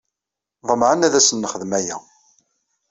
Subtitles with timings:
[0.69, 1.97] Ḍemɛen ad asen-nexdem aya.